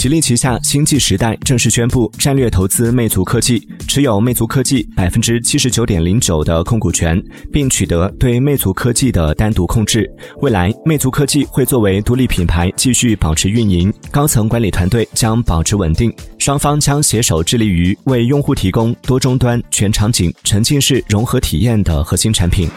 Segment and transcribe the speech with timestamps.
[0.00, 10.10] 吉利旗下星际时代正式宣布战略投资魅族科技持有魅族科技百分之七十九点零九的控股权并取得对魅族科技的单独控制。
[10.38, 16.10] 未来魅族科技会作为独立品牌继续保持运营高层管理团队将保持稳定。
[16.38, 22.70] 双方将携手致力于为用户提供多终端全场景沉浸式融合体验的核心产品。